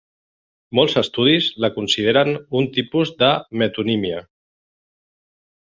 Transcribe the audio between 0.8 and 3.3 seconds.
estudis la consideren un tipus